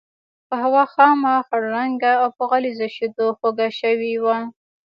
[0.49, 4.37] قهوه خامه، خړ رنګه او په غليظو شیدو خوږه شوې وه.